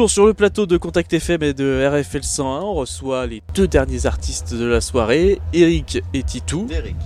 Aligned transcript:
Toujours 0.00 0.10
sur 0.10 0.24
le 0.24 0.32
plateau 0.32 0.64
de 0.64 0.78
Contact 0.78 1.12
FM 1.12 1.42
et 1.42 1.52
de 1.52 1.86
RFL 1.86 2.22
101, 2.22 2.62
on 2.62 2.72
reçoit 2.72 3.26
les 3.26 3.42
deux 3.54 3.68
derniers 3.68 4.06
artistes 4.06 4.54
de 4.54 4.64
la 4.64 4.80
soirée, 4.80 5.42
Eric 5.52 6.02
et 6.14 6.22
Titou. 6.22 6.64
Derek. 6.64 6.96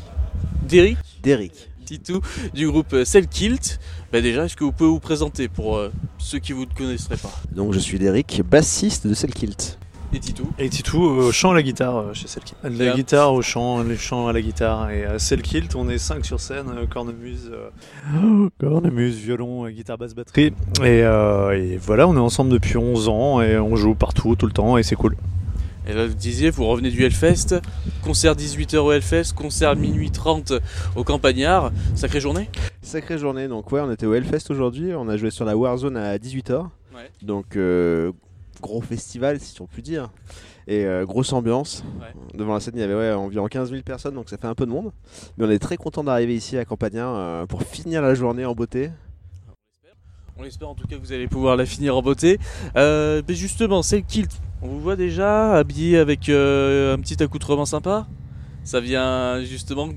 Derek 0.62 0.98
Derek. 1.20 1.70
Titou 1.84 2.20
du 2.54 2.68
groupe 2.68 2.94
Kilt. 3.32 3.80
Bah 4.12 4.20
déjà, 4.20 4.44
est-ce 4.44 4.54
que 4.54 4.62
vous 4.62 4.70
pouvez 4.70 4.90
vous 4.90 5.00
présenter 5.00 5.48
pour 5.48 5.76
euh, 5.76 5.90
ceux 6.18 6.38
qui 6.38 6.52
vous 6.52 6.66
ne 6.66 6.72
connaisseraient 6.72 7.16
pas? 7.16 7.32
Donc 7.50 7.72
je 7.72 7.80
suis 7.80 7.98
Derek, 7.98 8.42
bassiste 8.48 9.08
de 9.08 9.14
Selkilt. 9.14 9.76
Et 10.14 10.20
Titou 10.20 10.48
Et 10.60 10.68
Titou 10.68 11.02
au 11.02 11.32
chant 11.32 11.50
à 11.50 11.54
la 11.54 11.62
guitare 11.62 11.96
euh, 11.96 12.14
chez 12.14 12.28
Selkilt. 12.28 12.56
La 12.62 12.94
guitare 12.94 13.34
au 13.34 13.42
chant, 13.42 13.82
le 13.82 13.96
chant 13.96 14.28
à 14.28 14.32
la 14.32 14.40
guitare. 14.40 14.90
Et 14.90 15.04
à 15.04 15.18
Selkilt, 15.18 15.74
on 15.74 15.88
est 15.88 15.98
5 15.98 16.24
sur 16.24 16.38
scène, 16.38 16.66
euh, 16.76 16.86
cornemuse, 16.86 17.50
euh, 17.52 18.48
cornemuse, 18.60 19.16
violon, 19.16 19.66
euh, 19.66 19.70
guitare, 19.70 19.98
basse, 19.98 20.14
batterie. 20.14 20.52
Et, 20.82 21.02
euh, 21.02 21.50
et 21.58 21.76
voilà, 21.78 22.06
on 22.06 22.14
est 22.14 22.20
ensemble 22.20 22.50
depuis 22.50 22.76
11 22.76 23.08
ans 23.08 23.40
et 23.42 23.58
on 23.58 23.74
joue 23.74 23.96
partout, 23.96 24.36
tout 24.36 24.46
le 24.46 24.52
temps, 24.52 24.78
et 24.78 24.84
c'est 24.84 24.94
cool. 24.94 25.16
Et 25.88 25.92
là, 25.92 26.06
vous 26.06 26.14
disiez, 26.14 26.48
vous 26.50 26.64
revenez 26.64 26.90
du 26.90 27.04
Hellfest, 27.04 27.60
concert 28.02 28.34
18h 28.36 28.78
au 28.78 28.92
Hellfest, 28.92 29.34
concert 29.34 29.74
minuit 29.74 30.12
30 30.12 30.52
au 30.94 31.02
Campagnard, 31.02 31.72
sacrée 31.96 32.20
journée 32.20 32.48
Sacrée 32.82 33.18
journée, 33.18 33.48
donc 33.48 33.70
ouais, 33.72 33.80
on 33.80 33.90
était 33.90 34.06
au 34.06 34.14
Hellfest 34.14 34.50
aujourd'hui, 34.50 34.94
on 34.94 35.08
a 35.08 35.16
joué 35.16 35.30
sur 35.30 35.44
la 35.44 35.56
Warzone 35.56 35.96
à 35.96 36.16
18h. 36.18 36.68
Ouais. 36.94 37.10
Donc 37.22 37.56
euh, 37.56 38.12
gros 38.60 38.80
festival 38.80 39.40
si 39.40 39.60
on 39.60 39.66
peut 39.66 39.82
dire. 39.82 40.10
Et 40.66 40.84
euh, 40.84 41.04
grosse 41.04 41.32
ambiance. 41.32 41.84
Ouais. 42.00 42.38
Devant 42.38 42.54
la 42.54 42.60
scène, 42.60 42.74
il 42.76 42.80
y 42.80 42.84
avait 42.84 42.94
ouais, 42.94 43.12
environ 43.12 43.46
15 43.46 43.70
000 43.70 43.82
personnes, 43.82 44.14
donc 44.14 44.30
ça 44.30 44.38
fait 44.38 44.46
un 44.46 44.54
peu 44.54 44.66
de 44.66 44.70
monde. 44.70 44.92
Mais 45.36 45.46
on 45.46 45.50
est 45.50 45.58
très 45.58 45.76
content 45.76 46.02
d'arriver 46.04 46.34
ici 46.34 46.56
à 46.56 46.64
Campagnard 46.64 47.14
euh, 47.14 47.46
pour 47.46 47.62
finir 47.62 48.00
la 48.00 48.14
journée 48.14 48.44
en 48.44 48.54
beauté. 48.54 48.90
On 50.36 50.42
espère 50.44 50.68
en 50.68 50.74
tout 50.74 50.86
cas 50.88 50.96
que 50.96 51.00
vous 51.00 51.12
allez 51.12 51.28
pouvoir 51.28 51.56
la 51.56 51.64
finir 51.64 51.96
en 51.96 52.02
beauté. 52.02 52.38
Euh, 52.76 53.22
mais 53.28 53.34
justement, 53.34 53.82
c'est 53.82 53.98
le 53.98 54.02
kilt. 54.02 54.32
On 54.62 54.68
vous 54.68 54.80
voit 54.80 54.96
déjà 54.96 55.54
habillé 55.54 55.96
avec 55.98 56.28
euh, 56.28 56.94
un 56.94 56.98
petit 56.98 57.22
accoutrement 57.22 57.66
sympa? 57.66 58.08
Ça 58.64 58.80
vient 58.80 59.44
justement. 59.44 59.88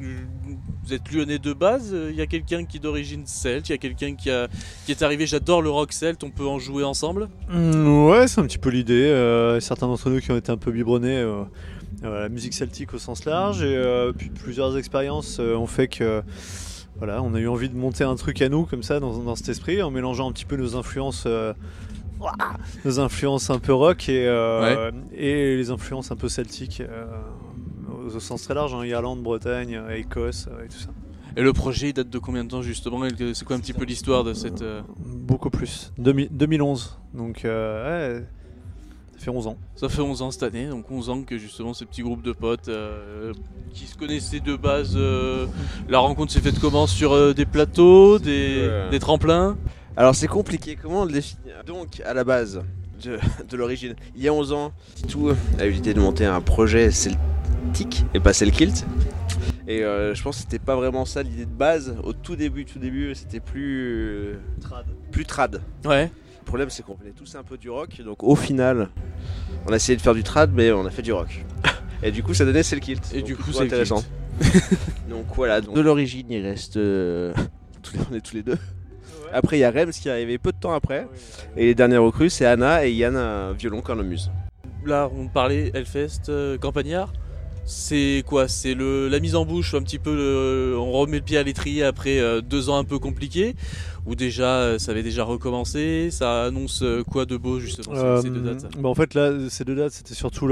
Vous 0.87 0.93
êtes 0.93 1.11
lyonnais 1.11 1.37
de 1.37 1.51
base. 1.51 1.93
Il 2.09 2.15
y 2.15 2.21
a 2.21 2.27
quelqu'un 2.27 2.63
qui 2.63 2.77
est 2.77 2.79
d'origine 2.79 3.23
celte. 3.25 3.67
Il 3.67 3.73
y 3.73 3.75
a 3.75 3.77
quelqu'un 3.77 4.15
qui, 4.15 4.29
a- 4.29 4.47
qui 4.85 4.91
est 4.91 5.01
arrivé. 5.01 5.25
J'adore 5.27 5.61
le 5.61 5.69
rock 5.69 5.91
celte. 5.91 6.23
On 6.23 6.29
peut 6.29 6.47
en 6.47 6.59
jouer 6.59 6.85
ensemble? 6.85 7.27
Mm, 7.49 8.05
ouais, 8.07 8.27
c'est 8.29 8.39
un 8.39 8.45
petit 8.45 8.57
peu 8.57 8.69
l'idée. 8.69 8.93
euh, 9.05 9.59
certains 9.59 9.87
d'entre 9.87 10.09
nous 10.09 10.19
qui 10.21 10.31
ont 10.31 10.37
été 10.37 10.49
un 10.51 10.57
peu 10.57 10.71
biberonnés 10.71 11.17
euh, 11.17 11.43
à 12.03 12.09
la 12.09 12.29
musique 12.29 12.53
celtique 12.53 12.93
au 12.93 12.99
sens 12.99 13.25
large. 13.25 13.61
Et 13.63 13.75
euh, 13.75 14.13
puis 14.17 14.29
plusieurs 14.29 14.77
expériences 14.77 15.37
euh, 15.41 15.55
ont 15.55 15.67
fait 15.67 15.87
que. 15.89 16.23
Voilà, 16.99 17.21
on 17.21 17.35
a 17.35 17.39
eu 17.39 17.47
envie 17.47 17.69
de 17.69 17.75
monter 17.75 18.03
un 18.05 18.15
truc 18.15 18.41
à 18.41 18.49
nous 18.49 18.63
comme 18.65 18.81
ça 18.81 18.99
dans, 18.99 19.15
dans 19.19 19.35
cet 19.35 19.49
esprit 19.49 19.83
en 19.83 19.91
mélangeant 19.91 20.29
un 20.29 20.31
petit 20.31 20.45
peu 20.45 20.55
nos 20.55 20.75
influences 20.75 21.25
euh, 21.27 21.53
nos 22.85 22.99
influences 22.99 23.51
un 23.51 23.59
peu 23.59 23.71
rock 23.73 24.09
et, 24.09 24.25
euh, 24.27 24.89
et 25.15 25.55
les 25.57 25.69
influences 25.69 26.09
un 26.11 26.15
peu 26.15 26.27
celtiques 26.27 26.81
euh, 26.81 27.05
au, 28.15 28.19
sens 28.19 28.43
très 28.43 28.53
large, 28.53 28.73
hein, 28.73 28.85
Irlande, 28.85 29.21
Bretagne, 29.21 29.75
euh, 29.75 29.95
Écosse 29.95 30.47
euh, 30.51 30.65
et 30.65 30.67
tout 30.67 30.77
ça. 30.79 30.89
Et 31.35 31.41
le 31.41 31.53
projet 31.53 31.89
il 31.89 31.93
date 31.93 32.09
de 32.09 32.17
combien 32.19 32.43
de 32.43 32.49
temps 32.49 32.63
justement 32.63 33.05
C'est 33.33 33.45
quoi 33.45 33.55
un 33.55 33.59
petit 33.59 33.73
peu 33.73 33.85
l'histoire 33.85 34.23
de 34.23 34.33
cette. 34.33 34.61
euh, 34.63 34.81
Beaucoup 34.97 35.49
plus. 35.51 35.91
2000 35.99 36.29
2011. 36.31 36.97
Donc, 37.13 37.45
euh, 37.45 38.17
ouais, 38.19 38.25
ça 39.17 39.23
fait 39.23 39.29
11 39.29 39.47
ans. 39.47 39.57
Ça 39.75 39.87
fait 39.87 40.01
11 40.01 40.21
ans 40.23 40.31
cette 40.31 40.41
année, 40.43 40.67
donc 40.67 40.89
11 40.89 41.09
ans 41.11 41.21
que 41.21 41.37
justement 41.37 41.73
ce 41.75 41.85
petit 41.85 42.01
groupe 42.01 42.23
de 42.23 42.31
potes 42.31 42.69
euh, 42.69 43.33
qui 43.71 43.85
se 43.85 43.95
connaissaient 43.95 44.39
de 44.39 44.55
base, 44.55 44.93
euh, 44.95 45.45
la 45.87 45.99
rencontre 45.99 46.31
s'est 46.31 46.41
faite 46.41 46.57
comment? 46.59 46.87
Sur 46.87 47.13
euh, 47.13 47.33
des 47.33 47.45
plateaux, 47.45 48.17
des, 48.17 48.67
des 48.89 48.99
tremplins? 48.99 49.57
Alors 49.95 50.15
c'est 50.15 50.27
compliqué, 50.27 50.75
comment 50.75 51.05
le 51.05 51.11
définir 51.11 51.63
Donc 51.65 52.01
à 52.05 52.13
la 52.15 52.23
base 52.23 52.61
de, 53.03 53.19
de 53.47 53.57
l'origine, 53.57 53.95
il 54.15 54.23
y 54.23 54.27
a 54.27 54.33
11 54.33 54.53
ans, 54.53 54.71
Titou 54.95 55.29
a 55.59 55.65
eu 55.65 55.71
l'idée 55.71 55.93
de 55.93 55.99
monter 55.99 56.25
un 56.25 56.41
projet 56.41 56.89
et 58.13 58.19
pas 58.19 58.33
Selkilt. 58.33 58.85
Et 59.67 59.83
euh, 59.83 60.15
je 60.15 60.23
pense 60.23 60.37
que 60.37 60.41
c'était 60.43 60.59
pas 60.59 60.75
vraiment 60.75 61.05
ça 61.05 61.23
l'idée 61.23 61.45
de 61.45 61.51
base. 61.51 61.95
Au 62.03 62.13
tout 62.13 62.35
début, 62.35 62.65
tout 62.65 62.79
début, 62.79 63.13
c'était 63.15 63.39
plus 63.39 64.33
euh, 64.33 64.39
plus 65.11 65.25
trad. 65.25 65.61
Ouais. 65.85 66.05
Le 66.39 66.45
problème 66.45 66.69
c'est 66.69 66.83
qu'on 66.83 66.93
voulait 66.95 67.11
tous 67.11 67.35
un 67.35 67.43
peu 67.43 67.57
du 67.57 67.69
rock, 67.69 68.01
donc 68.01 68.23
au 68.23 68.35
final, 68.35 68.89
on 69.67 69.73
a 69.73 69.75
essayé 69.75 69.97
de 69.97 70.01
faire 70.01 70.13
du 70.13 70.23
trad, 70.23 70.51
mais 70.53 70.71
on 70.71 70.85
a 70.85 70.91
fait 70.91 71.01
du 71.01 71.11
rock. 71.11 71.45
Et 72.03 72.11
du 72.11 72.23
coup, 72.23 72.33
ça 72.33 72.45
donnait 72.45 72.63
Selkilt. 72.63 73.11
Et 73.13 73.19
Donc, 73.19 73.25
du 73.25 73.35
coup, 73.35 73.51
c'est 73.51 73.63
intéressant. 73.63 74.03
donc 75.09 75.25
voilà, 75.35 75.61
donc, 75.61 75.75
de 75.75 75.81
l'origine, 75.81 76.27
il 76.29 76.45
reste 76.45 76.77
euh, 76.77 77.33
tous 77.81 77.93
les, 77.93 77.99
on 78.11 78.15
est 78.15 78.21
tous 78.21 78.35
les 78.35 78.43
deux. 78.43 78.57
Après, 79.33 79.57
il 79.57 79.61
y 79.61 79.63
a 79.63 79.71
Rems 79.71 79.91
qui 79.91 80.07
est 80.07 80.11
arrivé 80.11 80.37
peu 80.37 80.51
de 80.51 80.57
temps 80.57 80.73
après. 80.73 81.07
Et 81.57 81.65
les 81.65 81.75
dernières 81.75 82.03
recrues, 82.03 82.29
c'est 82.29 82.45
Anna 82.45 82.85
et 82.85 82.93
Yann, 82.93 83.15
un 83.15 83.51
violon 83.53 83.81
cornemuse. 83.81 84.31
Là, 84.85 85.09
on 85.13 85.27
parlait 85.27 85.71
Hellfest, 85.73 86.29
euh, 86.29 86.57
Campagnard. 86.57 87.11
C'est 87.69 88.23
quoi? 88.25 88.47
C'est 88.47 88.75
la 88.75 89.19
mise 89.19 89.35
en 89.35 89.43
bouche, 89.45 89.73
un 89.73 89.81
petit 89.81 89.99
peu. 89.99 90.15
le- 90.15 90.77
on 90.79 90.91
remet 90.93 91.17
le 91.17 91.23
pied 91.23 91.37
à 91.37 91.43
l'étrier 91.43 91.83
après 91.83 92.17
euh, 92.17 92.39
deux 92.39 92.69
ans 92.69 92.77
un 92.77 92.85
peu 92.85 92.97
compliqués. 92.97 93.55
Ou 94.07 94.15
déjà, 94.15 94.59
euh, 94.61 94.79
ça 94.79 94.91
avait 94.91 95.03
déjà 95.03 95.23
recommencé. 95.25 96.09
Ça 96.11 96.45
annonce 96.45 96.81
euh, 96.81 97.03
quoi 97.03 97.25
de 97.25 97.35
beau 97.37 97.59
justement 97.59 97.93
ces- 97.93 98.01
Euh, 98.01 98.21
ces 98.21 98.29
deux 98.29 98.39
dates 98.41 98.65
bah 98.79 98.87
en 98.89 98.95
fait, 98.95 99.13
là, 99.13 99.31
ces 99.49 99.65
deux 99.65 99.75
dates, 99.75 99.91
c'était 99.91 100.13
surtout 100.15 100.47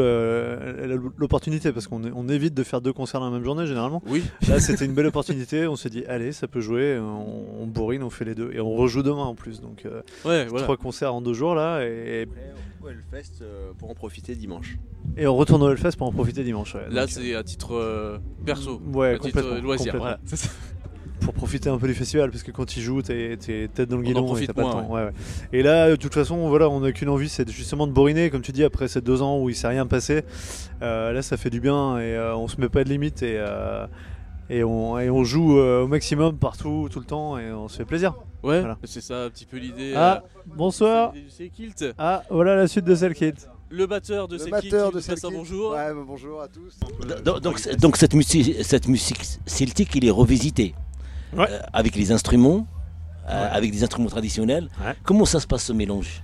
l'opportunité 1.17 1.71
parce 1.71 1.87
qu'on 1.87 2.01
on 2.13 2.27
évite 2.29 2.53
de 2.53 2.63
faire 2.63 2.81
deux 2.81 2.93
concerts 2.93 3.19
dans 3.21 3.27
la 3.27 3.31
même 3.31 3.43
journée 3.45 3.65
généralement. 3.65 4.01
Oui. 4.07 4.23
Là, 4.47 4.59
c'était 4.59 4.85
une 4.85 4.93
belle 4.93 5.07
opportunité. 5.07 5.67
On 5.67 5.75
s'est 5.75 5.89
dit, 5.89 6.03
allez, 6.07 6.31
ça 6.31 6.47
peut 6.47 6.61
jouer. 6.61 6.99
On, 6.99 7.61
on 7.63 7.65
bourrine, 7.67 8.03
on 8.03 8.09
fait 8.09 8.25
les 8.25 8.35
deux. 8.35 8.51
Et 8.53 8.59
on 8.59 8.73
rejoue 8.73 9.03
demain 9.03 9.23
en 9.23 9.35
plus. 9.35 9.61
Donc, 9.61 9.83
euh, 9.85 10.01
Ouais, 10.25 10.45
voilà. 10.45 10.63
trois 10.63 10.77
concerts 10.77 11.13
en 11.13 11.21
deux 11.21 11.33
jours 11.33 11.55
là. 11.55 11.81
Et, 11.85 12.27
Ouais, 12.83 12.93
le 12.93 13.01
fest 13.09 13.39
euh, 13.41 13.71
pour 13.79 13.89
en 13.89 13.95
profiter 13.95 14.35
dimanche. 14.35 14.77
et 15.17 15.25
on 15.25 15.35
retourne 15.35 15.63
au 15.63 15.71
Hellfest 15.71 15.93
pour 15.97 16.05
en 16.05 16.11
profiter 16.11 16.43
dimanche. 16.43 16.75
ouais. 16.75 16.85
Là, 16.91 17.07
c'est 17.07 17.33
à 17.33 17.43
titre 17.43 17.73
euh, 17.73 18.19
perso. 18.45 18.79
Ouais, 18.93 19.07
à 19.07 19.13
titre 19.17 19.23
complètement. 19.41 19.55
euh, 19.55 19.61
loisir. 19.61 19.93
complètement. 19.93 20.17
voilà. 20.19 20.19
Pour 21.25 21.33
profiter 21.33 21.69
un 21.69 21.77
peu 21.77 21.87
du 21.87 21.93
festival, 21.95 22.29
parce 22.31 22.43
que 22.43 22.51
quand 22.51 22.77
ils 22.77 22.81
jouent, 22.81 23.01
t'es 23.01 23.35
t'es 23.37 23.67
tête 23.73 23.89
dans 23.89 23.97
le 23.97 24.03
guidon 24.03 24.37
et 24.37 24.45
t'as 24.47 24.53
pas 24.53 24.61
le 24.61 24.69
temps. 24.69 24.87
Ouais, 24.91 25.05
ouais. 25.05 25.11
Et 25.51 25.63
là, 25.63 25.89
de 25.89 25.95
toute 25.95 26.13
façon, 26.13 26.47
voilà, 26.49 26.69
on 26.69 26.81
n'a 26.81 26.91
qu'une 26.91 27.09
envie, 27.09 27.29
c'est 27.29 27.49
justement 27.49 27.87
de 27.87 27.91
bourriner, 27.91 28.29
comme 28.29 28.41
tu 28.41 28.51
dis, 28.51 28.63
après 28.63 28.87
ces 28.87 29.01
deux 29.01 29.21
ans 29.23 29.39
où 29.41 29.49
il 29.49 29.55
s'est 29.55 29.67
rien 29.67 29.87
passé. 29.87 30.23
Euh, 30.81 31.11
là, 31.11 31.21
ça 31.23 31.35
fait 31.37 31.49
du 31.49 31.59
bien 31.59 31.97
et 31.97 32.13
euh, 32.15 32.35
on 32.35 32.47
se 32.47 32.61
met 32.61 32.69
pas 32.69 32.83
de 32.83 32.89
limite 32.89 33.23
et, 33.23 33.37
euh, 33.37 33.87
et, 34.49 34.63
on, 34.63 34.99
et 34.99 35.09
on 35.09 35.23
joue 35.23 35.57
euh, 35.57 35.83
au 35.83 35.87
maximum 35.87 36.37
partout, 36.37 36.87
tout 36.91 36.99
le 36.99 37.05
temps 37.05 37.37
et 37.39 37.51
on 37.51 37.67
se 37.67 37.77
fait 37.77 37.85
plaisir. 37.85 38.13
Ouais, 38.43 38.59
Voilà. 38.59 38.77
c'est 38.83 39.01
ça 39.01 39.23
un 39.23 39.29
petit 39.31 39.45
peu 39.45 39.57
l'idée. 39.57 39.93
Ah, 39.95 40.23
euh, 40.23 40.41
bonsoir. 40.55 41.13
Kilt, 41.55 41.85
Ah, 41.97 42.21
voilà 42.29 42.55
la 42.55 42.67
suite 42.67 42.85
de 42.85 42.93
celle 42.93 43.13
est. 43.23 43.47
le 43.69 43.87
batteur 43.87 44.27
de 44.27 44.37
Le 44.37 44.45
batteur 44.51 44.91
Kilt, 44.91 45.05
de 45.07 45.29
bonjour. 45.35 45.71
Ouais, 45.71 45.91
bonjour 46.05 46.41
à 46.41 46.47
tous. 46.47 46.77
Donc, 47.23 47.41
donc 47.79 47.97
cette, 47.97 48.13
musique, 48.13 48.63
cette 48.63 48.87
musique 48.87 49.23
celtique, 49.47 49.95
il 49.95 50.05
est 50.05 50.11
revisité 50.11 50.75
Ouais. 51.35 51.47
Euh, 51.49 51.59
avec 51.73 51.95
les 51.95 52.11
instruments, 52.11 52.65
euh, 53.29 53.43
Ouais. 53.43 53.49
avec 53.51 53.71
des 53.71 53.83
instruments 53.83 54.09
traditionnels. 54.09 54.69
Comment 55.03 55.25
ça 55.25 55.39
se 55.39 55.47
passe 55.47 55.63
ce 55.65 55.73
mélange? 55.73 56.21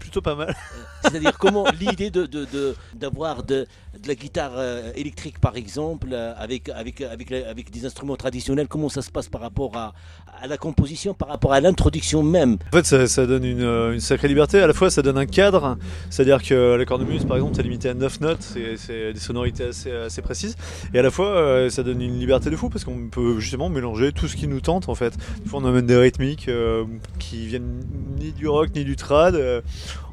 Plutôt 0.00 0.20
pas 0.20 0.34
mal. 0.34 0.54
C'est-à-dire 1.02 1.38
comment 1.38 1.64
l'idée 1.80 2.10
de, 2.10 2.26
de- 2.26 2.44
de- 2.46 2.74
d'avoir 2.94 3.42
de, 3.44 3.66
de 4.02 4.08
la 4.08 4.14
guitare 4.14 4.52
euh, 4.56 4.90
électrique 4.96 5.38
par 5.40 5.56
exemple 5.56 6.08
euh, 6.12 6.32
avec, 6.36 6.68
avec, 6.68 7.00
avec, 7.00 7.30
avec 7.32 7.70
des 7.70 7.86
instruments 7.86 8.16
traditionnels, 8.16 8.66
comment 8.68 8.88
ça 8.88 9.02
se 9.02 9.10
passe 9.10 9.28
par 9.28 9.40
rapport 9.40 9.76
à, 9.76 9.94
à 10.42 10.46
la 10.46 10.56
composition, 10.56 11.14
par 11.14 11.28
rapport 11.28 11.52
à 11.52 11.60
l'introduction 11.60 12.22
même? 12.22 12.56
En 12.72 12.76
fait, 12.76 12.86
ça, 12.86 13.06
ça 13.06 13.26
donne 13.26 13.44
une, 13.44 13.62
euh, 13.62 13.92
une 13.92 14.00
sacrée 14.00 14.26
liberté. 14.28 14.60
À 14.60 14.66
la 14.66 14.72
fois, 14.72 14.90
ça 14.90 15.02
donne 15.02 15.18
un 15.18 15.26
cadre. 15.26 15.76
C'est-à-dire 16.10 16.42
que 16.42 16.74
la 16.74 16.84
cornemuse, 16.84 17.24
par 17.24 17.36
exemple, 17.36 17.58
est 17.60 17.62
limitée 17.62 17.88
à 17.90 17.94
9 17.94 18.20
notes. 18.20 18.42
C'est, 18.42 18.76
c'est 18.76 19.12
des 19.12 19.20
sonorités 19.20 19.64
assez, 19.64 19.92
assez 19.92 20.22
précises. 20.22 20.56
Et 20.92 20.98
à 20.98 21.02
la 21.02 21.10
fois, 21.10 21.28
euh, 21.28 21.70
ça 21.70 21.82
donne 21.84 22.00
une 22.02 22.18
liberté 22.18 22.50
de 22.50 22.56
fou 22.56 22.68
parce 22.68 22.84
qu'on 22.84 23.08
peut 23.08 23.38
justement 23.38 23.68
mélanger 23.68 24.12
tout 24.12 24.26
ce 24.28 24.36
qui 24.36 24.48
nous 24.48 24.60
tente, 24.60 24.88
en 24.88 24.94
fait. 24.94 25.16
Des 25.42 25.48
fois, 25.48 25.60
on 25.62 25.66
amène 25.66 25.86
des 25.86 25.96
rythmiques 25.96 26.48
euh, 26.48 26.84
qui 27.18 27.46
viennent 27.46 27.80
ni 28.18 28.32
du 28.32 28.48
rock 28.48 28.70
ni 28.74 28.84
du 28.84 28.96
trad. 28.96 29.34
Euh, 29.36 29.57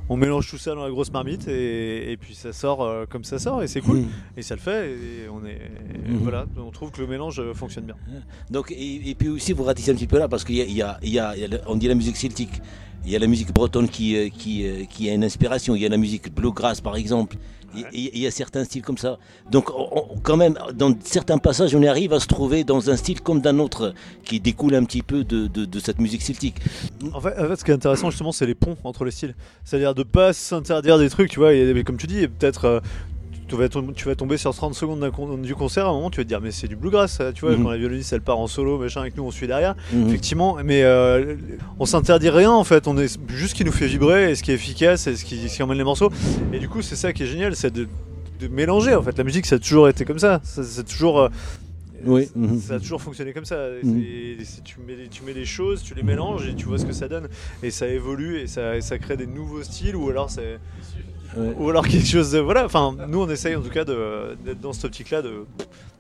on 0.10 0.18
mélange 0.18 0.50
tout 0.50 0.58
ça 0.58 0.76
dans 0.76 0.84
la 0.84 0.90
grosse 0.92 1.12
marmite 1.12 1.48
et, 1.48 2.12
et 2.12 2.18
puis 2.18 2.36
ça 2.36 2.54
sort 2.54 2.84
euh, 2.84 3.06
comme 3.10 3.24
ça 3.24 3.40
sort 3.40 3.64
et 3.64 3.68
c'est 3.68 3.82
cool. 3.82 4.00
Mhm. 4.00 4.08
Et 4.38 4.42
ça 4.42 4.56
le 4.56 4.62
fait 4.62 4.92
et 4.92 5.30
on 5.30 5.46
est 5.46 5.60
Mhm. 6.08 6.18
voilà, 6.18 6.46
on 6.58 6.70
trouve 6.72 6.92
que 6.92 7.02
le 7.02 7.08
mélange 7.08 7.40
euh, 7.40 7.54
fonctionne 7.54 7.86
bien. 7.86 7.96
Donc, 8.52 8.72
et, 8.72 9.10
et 9.10 9.16
puis 9.16 9.30
aussi, 9.30 9.54
vous 9.54 9.64
ratissez 9.64 9.92
un 9.92 9.96
petit 9.96 10.06
peu 10.08 10.20
là, 10.20 10.28
parce 10.28 10.44
qu'il 10.44 10.56
y 10.56 10.62
a, 10.62 10.98
il 11.02 11.10
y 11.10 11.10
y 11.10 11.16
y 11.16 11.20
a 11.20 11.34
on 11.66 11.76
dit 11.76 11.88
la 11.88 11.96
musique 11.96 12.18
celtique, 12.18 12.62
il 13.06 13.12
y 13.12 13.16
a 13.16 13.20
la 13.20 13.28
musique 13.28 13.54
bretonne 13.54 13.90
qui, 13.90 14.16
euh, 14.16 14.30
qui, 14.30 14.68
euh, 14.68 14.84
qui 14.86 15.10
a 15.10 15.14
une 15.14 15.24
inspiration, 15.24 15.76
il 15.76 15.82
y 15.82 15.86
a 15.86 15.90
la 15.90 15.98
musique 15.98 16.34
bluegrass 16.34 16.82
par 16.82 16.96
exemple, 16.96 17.38
Il 17.94 18.18
y 18.20 18.28
a 18.28 18.32
certains 18.32 18.64
styles 18.64 18.82
comme 18.82 18.98
ça. 18.98 19.18
Donc, 19.52 19.70
on- 19.76 19.90
on- 19.92 20.18
quand 20.24 20.38
même, 20.38 20.56
dans 20.74 20.94
certains 21.04 21.38
passages, 21.38 21.76
on 21.76 21.84
arrive 21.84 22.14
à 22.14 22.20
se 22.20 22.28
trouver 22.28 22.64
dans 22.64 22.90
un 22.90 22.96
style 22.98 23.22
comme 23.22 23.42
d'un 23.42 23.60
autre, 23.60 23.94
qui 24.24 24.40
découle 24.40 24.76
un 24.76 24.84
petit 24.84 25.02
peu 25.02 25.24
de, 25.24 25.48
de- 25.48 25.66
de 25.66 25.80
cette 25.80 26.00
musique 26.00 26.22
celtique. 26.22 26.58
En 27.14 27.22
fait, 27.22 27.38
en 27.40 27.48
fait, 27.48 27.56
ce 27.58 27.64
qui 27.66 27.72
est 27.72 27.76
intéressant 27.76 28.10
justement, 28.10 28.32
c'est 28.32 28.46
les 28.46 28.56
ponts 28.56 28.78
entre 28.84 29.06
les 29.06 29.12
styles. 29.12 29.36
C'est-à-dire 29.64 29.94
de 29.96 30.04
pas 30.04 30.34
s'interdire 30.34 30.98
des 30.98 31.10
trucs, 31.10 31.30
tu 31.30 31.40
vois. 31.40 31.54
Et, 31.54 31.74
mais 31.74 31.84
comme 31.84 31.98
tu 31.98 32.08
dis, 32.08 32.28
peut-être 32.28 32.66
euh, 32.66 32.80
tu 33.48 33.56
vas, 33.56 33.70
tom- 33.70 33.94
tu 33.94 34.06
vas 34.06 34.16
tomber 34.16 34.38
sur 34.38 34.54
30 34.56 34.74
secondes 34.74 35.10
con- 35.12 35.38
du 35.38 35.54
concert, 35.56 35.86
à 35.86 35.90
un 35.90 35.94
moment 35.94 36.10
tu 36.10 36.18
vas 36.20 36.24
te 36.24 36.28
dire 36.30 36.42
mais 36.42 36.52
c'est 36.52 36.68
du 36.68 36.76
bluegrass, 36.76 37.12
ça, 37.18 37.32
tu 37.34 37.42
vois, 37.46 37.56
Mhm. 37.56 37.64
quand 37.64 37.70
la 37.70 37.78
violoniste 37.78 38.12
elle 38.14 38.22
part 38.22 38.40
en 38.40 38.48
solo, 38.48 38.78
machin, 38.80 39.02
avec 39.02 39.16
nous 39.18 39.24
on 39.24 39.32
suit 39.32 39.48
derrière. 39.48 39.76
Mhm. 39.94 40.08
Effectivement, 40.08 40.58
mais 40.64 40.84
euh, 40.84 41.36
on 41.80 41.86
s'interdit 41.86 42.30
rien 42.30 42.52
en 42.52 42.64
fait, 42.64 42.88
on 42.88 42.98
est 42.98 43.18
juste 43.30 43.50
ce 43.52 43.56
qui 43.56 43.66
nous 43.66 43.72
fait 43.72 43.88
vibrer 43.88 44.32
et 44.32 44.36
ce 44.36 44.44
qui 44.44 44.52
est 44.52 44.56
efficace 44.56 45.08
et 45.08 45.16
ce 45.16 45.24
qui, 45.26 45.48
ce 45.50 45.56
qui 45.56 45.64
emmène 45.64 45.78
les 45.78 45.84
morceaux. 45.84 46.12
Et 46.54 46.60
du 46.60 46.68
coup, 46.70 46.82
c'est 46.82 46.96
ça 46.96 47.14
qui 47.14 47.24
est 47.24 47.28
génial, 47.28 47.56
c'est 47.56 47.72
de, 47.72 47.88
de 48.40 48.48
mélanger 48.48 48.96
en 48.96 49.02
fait. 49.04 49.18
La 49.18 49.24
musique, 49.24 49.46
ça 49.46 49.56
a 49.56 49.60
toujours 49.60 49.88
été 49.90 50.06
comme 50.06 50.20
ça. 50.20 50.42
Ça, 50.44 50.64
c'est 50.64 50.84
toujours, 50.84 51.20
euh, 51.22 51.30
Oui. 52.06 52.28
Mhm. 52.36 52.60
ça 52.60 52.76
a 52.76 52.80
toujours 52.80 53.02
fonctionné 53.02 53.32
comme 53.34 53.46
ça. 53.46 53.58
Tu, 53.82 53.88
mets, 54.86 55.08
tu 55.10 55.24
mets 55.24 55.34
des 55.34 55.46
choses, 55.46 55.82
tu 55.84 55.94
les 55.96 56.04
mélanges 56.04 56.48
et 56.48 56.54
tu 56.56 56.66
vois 56.66 56.78
ce 56.78 56.86
que 56.86 56.94
ça 56.94 57.08
donne. 57.08 57.28
Et 57.64 57.72
ça 57.72 57.88
évolue 57.88 58.40
et 58.40 58.48
ça, 58.48 58.76
et 58.76 58.82
ça 58.82 58.98
crée 58.98 59.18
des 59.18 59.28
nouveaux 59.28 59.64
styles 59.64 59.96
ou 59.96 60.10
alors 60.10 60.30
c'est. 60.30 60.60
Ouais. 61.38 61.54
Ou 61.60 61.70
alors 61.70 61.88
quelque 61.88 62.06
chose 62.08 62.32
de. 62.32 62.40
Voilà, 62.40 62.66
enfin, 62.66 62.96
nous 63.08 63.22
on 63.22 63.30
essaye 63.30 63.56
en 63.56 63.62
tout 63.62 63.70
cas 63.70 63.84
de- 63.86 64.38
d'être 64.46 64.60
dans 64.62 64.74
cette 64.74 64.86
optique 64.86 65.10
là 65.10 65.22
de, 65.22 65.46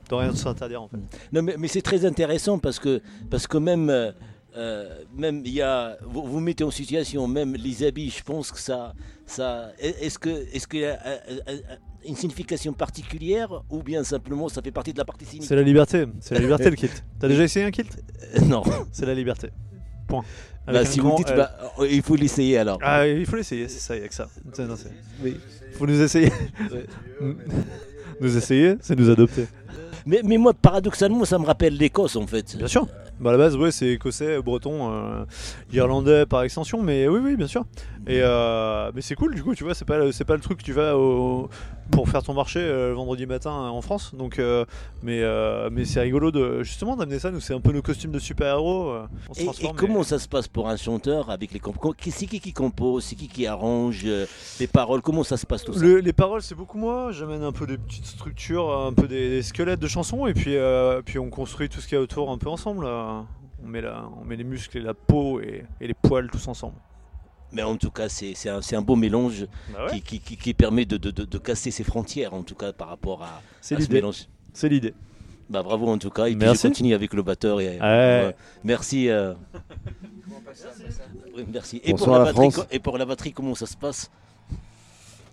de 0.09 0.15
rien 0.15 0.33
s'interdire 0.33 0.81
en 0.81 0.87
fait. 0.87 0.97
Non, 1.33 1.41
mais, 1.41 1.55
mais 1.57 1.67
c'est 1.67 1.81
très 1.81 2.05
intéressant 2.05 2.57
parce 2.59 2.79
que, 2.79 3.01
parce 3.29 3.47
que 3.47 3.57
même, 3.57 3.89
euh, 3.89 4.11
euh, 4.55 5.03
même 5.15 5.41
il 5.45 5.51
y 5.53 5.61
a, 5.61 5.97
vous, 6.05 6.23
vous 6.23 6.39
mettez 6.39 6.63
en 6.63 6.71
situation, 6.71 7.27
même 7.27 7.53
les 7.55 7.83
habits, 7.83 8.09
je 8.11 8.23
pense 8.23 8.51
que 8.51 8.59
ça, 8.59 8.93
ça 9.25 9.71
est-ce 9.79 10.17
que, 10.19 10.29
est-ce 10.53 10.67
qu'il 10.67 10.81
y 10.81 10.85
a 10.85 10.97
euh, 11.05 11.57
une 12.07 12.15
signification 12.15 12.71
particulière 12.71 13.63
ou 13.69 13.81
bien 13.83 14.03
simplement 14.03 14.47
ça 14.47 14.61
fait 14.61 14.71
partie 14.71 14.93
de 14.93 14.99
la 14.99 15.05
partie 15.05 15.25
C'est 15.25 15.31
significative 15.31 15.57
la 15.57 15.63
liberté, 15.63 16.05
c'est 16.21 16.35
la 16.35 16.41
liberté 16.41 16.69
le 16.69 16.75
kilt. 16.75 17.03
T'as 17.19 17.27
déjà 17.27 17.43
essayé 17.43 17.65
un 17.65 17.71
kilt? 17.71 17.97
Non. 18.43 18.61
C'est 18.91 19.05
la 19.05 19.13
liberté. 19.15 19.49
Point. 20.07 20.23
Avec 20.67 20.81
Bah, 20.81 20.85
si 20.89 20.99
vous 20.99 21.07
grand 21.09 21.17
dites, 21.17 21.33
bah, 21.35 21.51
il 21.89 22.01
faut 22.01 22.15
l'essayer 22.15 22.57
alors. 22.57 22.79
Ah, 22.81 23.07
il 23.07 23.25
faut 23.25 23.35
l'essayer, 23.35 23.67
c'est 23.67 23.79
ça, 23.79 23.95
il 23.95 24.01
y 24.01 24.05
a 24.05 24.07
que 24.07 24.13
ça. 24.15 24.27
C'est- 24.53 24.65
non, 24.65 24.75
c'est- 24.75 24.91
Oui. 25.23 25.37
faut 25.73 25.85
nous 25.85 26.01
essayer. 26.01 26.31
nous 28.21 28.37
essayer, 28.37 28.75
c'est 28.81 28.97
nous 28.97 29.09
adopter. 29.09 29.47
Mais, 30.05 30.21
mais 30.23 30.37
moi, 30.37 30.53
paradoxalement, 30.53 31.25
ça 31.25 31.37
me 31.39 31.45
rappelle 31.45 31.75
l'Écosse 31.77 32.15
en 32.15 32.27
fait. 32.27 32.55
Bien 32.57 32.67
sûr. 32.67 32.87
Bah 33.19 33.29
à 33.29 33.33
la 33.33 33.37
base, 33.37 33.55
ouais, 33.55 33.71
c'est 33.71 33.87
écossais, 33.87 34.41
breton, 34.41 34.91
euh, 34.91 35.23
irlandais 35.71 36.25
par 36.25 36.43
extension, 36.43 36.81
mais 36.83 37.07
oui, 37.07 37.19
oui, 37.23 37.35
bien 37.37 37.47
sûr. 37.47 37.65
Et 38.07 38.19
euh, 38.21 38.91
mais 38.93 39.01
c'est 39.01 39.15
cool, 39.15 39.33
du 39.33 39.41
coup, 39.43 39.55
tu 39.55 39.63
vois, 39.63 39.73
c'est 39.73 39.83
pas, 39.85 39.97
le- 39.97 40.11
c'est 40.11 40.25
pas 40.25 40.35
le 40.35 40.41
truc 40.41 40.59
que 40.59 40.63
tu 40.63 40.73
vas 40.73 40.95
au- 40.97 41.49
pour 41.91 42.07
faire 42.09 42.21
ton 42.23 42.33
marché 42.33 42.59
euh, 42.59 42.89
le 42.89 42.93
vendredi 42.93 43.25
matin 43.25 43.49
euh, 43.51 43.67
en 43.69 43.81
France. 43.81 44.13
Donc, 44.15 44.37
euh, 44.37 44.63
mais 45.01 45.21
mais 45.71 45.85
c'est 45.85 46.01
rigolo 46.01 46.29
de 46.31 46.61
justement 46.63 46.95
d'amener 46.95 47.17
ça. 47.19 47.31
Nous, 47.31 47.39
c'est 47.39 47.53
un 47.55 47.59
peu 47.61 47.71
nos 47.71 47.81
costumes 47.81 48.11
de 48.11 48.19
super-héros. 48.19 48.93
Et, 49.41 49.45
comment 49.75 50.03
ça 50.03 50.19
se 50.19 50.27
passe 50.27 50.47
pour 50.47 50.69
un 50.69 50.77
chanteur 50.77 51.29
avec 51.31 51.51
les 51.51 51.59
qui- 51.97 52.11
C'est 52.11 52.25
qui 52.27 52.39
qui 52.39 52.53
compose 52.53 53.03
C'est 53.05 53.15
qui 53.15 53.27
qui 53.27 53.47
arrange 53.47 54.05
les 54.59 54.67
paroles 54.67 55.01
Comment 55.01 55.23
ça 55.23 55.37
se 55.37 55.45
passe 55.47 55.63
tout 55.63 55.73
ça? 55.73 55.79
Le- 55.81 55.97
les 55.99 56.13
paroles, 56.13 56.41
c'est 56.43 56.55
beaucoup 56.55 56.77
moi. 56.77 57.11
J'amène 57.11 57.41
un 57.43 57.51
peu 57.51 57.65
des 57.65 57.77
petites 57.77 58.05
structures, 58.05 58.71
un 58.71 58.93
peu 58.93 59.07
des, 59.07 59.29
des 59.29 59.41
squelettes 59.41 59.79
de 59.79 59.87
chansons, 59.87 60.27
et 60.27 60.33
puis, 60.33 60.55
puis 61.05 61.17
on 61.17 61.29
construit 61.31 61.69
tout 61.69 61.79
ce 61.81 61.87
qu'il 61.87 61.95
y 61.95 61.99
a 61.99 62.01
autour 62.03 62.29
un 62.29 62.37
peu 62.37 62.49
ensemble. 62.49 62.85
On 62.85 63.67
met, 63.67 63.81
la, 63.81 64.03
on 64.21 64.25
met 64.25 64.35
les 64.35 64.43
muscles 64.43 64.77
et 64.77 64.81
la 64.81 64.93
peau 64.93 65.39
et, 65.39 65.65
et 65.81 65.87
les 65.87 65.95
poils 65.95 66.29
tous 66.29 66.47
ensemble. 66.47 66.75
Mais 67.51 67.61
en 67.63 67.77
tout 67.77 67.91
cas, 67.91 68.09
c'est 68.09 68.33
c'est 68.35 68.49
un, 68.49 68.61
c'est 68.61 68.75
un 68.75 68.81
beau 68.81 68.95
mélange 68.95 69.45
Bah 69.73 69.87
qui, 69.89 70.01
qui- 70.01 70.19
qui- 70.19 70.37
qui 70.37 70.53
permet 70.53 70.85
de, 70.85 70.97
de- 70.97 71.11
de- 71.11 71.23
de 71.25 71.37
casser 71.37 71.71
ses 71.71 71.83
frontières, 71.83 72.33
en 72.33 72.43
tout 72.43 72.55
cas, 72.55 72.73
par 72.73 72.89
rapport 72.89 73.23
à, 73.23 73.41
c'est 73.61 73.75
à 73.75 73.77
ce 73.77 73.83
l'idée. 73.83 73.95
mélange. 73.95 74.27
C'est 74.53 74.67
l'idée. 74.69 74.93
Bah, 75.49 75.61
bravo 75.63 75.87
en 75.87 75.97
tout 75.99 76.09
cas. 76.09 76.25
Et 76.25 76.35
puis 76.35 76.47
je 76.53 76.61
continue 76.61 76.93
avec 76.95 77.13
le 77.13 77.21
batteur. 77.21 77.61
Et, 77.61 77.79
Ouais. 77.79 77.79
ouais. 77.79 78.35
Merci. 78.63 79.09
euh. 79.09 79.33
Merci. 81.51 81.77
Et 81.83 81.91
pour, 81.91 81.99
Bonsoir, 81.99 82.19
la 82.25 82.33
batterie, 82.33 82.67
et 82.71 82.79
pour 82.79 82.97
la 82.97 83.05
batterie, 83.05 83.31
comment 83.33 83.55
ça 83.55 83.65
se 83.65 83.77
passe? 83.77 84.09